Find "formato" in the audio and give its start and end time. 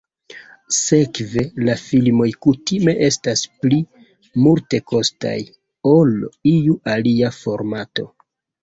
7.43-8.13